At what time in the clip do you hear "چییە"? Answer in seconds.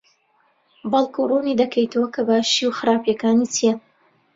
3.55-3.73